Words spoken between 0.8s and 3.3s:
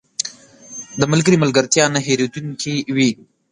•د ملګري ملګرتیا نه هېریدونکې وي.